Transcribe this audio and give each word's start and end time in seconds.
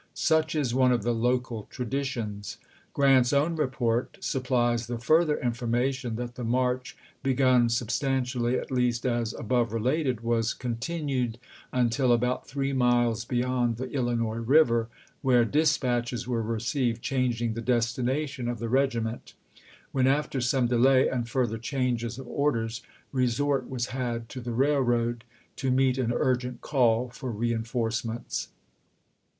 Such 0.15 0.55
is 0.55 0.73
one 0.73 0.91
of 0.91 1.03
the 1.03 1.13
local 1.13 1.67
traditions. 1.69 2.57
G 2.95 3.03
rant's 3.03 3.33
own 3.33 3.55
report 3.55 4.17
supplies 4.19 4.87
the 4.87 4.97
further 4.97 5.37
information 5.39 6.15
that 6.15 6.33
the 6.33 6.43
march, 6.43 6.97
begun 7.21 7.69
sub 7.69 7.89
stantially 7.89 8.59
at 8.59 8.71
least, 8.71 9.05
as 9.05 9.31
above 9.35 9.71
related, 9.71 10.21
"was 10.21 10.55
con 10.55 10.73
A^ijutent 10.73 10.79
tinned 10.79 11.37
until 11.71 12.11
about 12.13 12.47
three 12.47 12.73
miles 12.73 13.25
beyond 13.25 13.77
the 13.77 13.91
Illinois 13.91 14.37
*^imnoie"* 14.39 14.47
River, 14.47 14.89
where 15.21 15.45
dispatches 15.45 16.27
were 16.27 16.41
received 16.41 17.03
changing 17.03 17.49
186.5 17.51 17.53
66, 17.53 17.53
p. 17.53 17.61
^j^g 17.61 17.65
destination 17.75 18.47
of 18.47 18.57
the 18.57 18.69
regiment"; 18.69 19.33
when 19.91 20.07
after 20.07 20.41
some 20.41 20.65
delay 20.65 21.07
and 21.07 21.29
further 21.29 21.59
changes 21.59 22.17
of 22.17 22.25
orders, 22.27 22.81
resort 23.11 23.69
was 23.69 23.89
had 23.93 24.27
to 24.29 24.41
the 24.41 24.51
railroad 24.53 25.23
to 25.55 25.69
meet 25.69 25.99
an 25.99 26.11
urgent 26.11 26.59
call 26.61 27.07
for 27.11 27.31
reenforcements. 27.31 28.47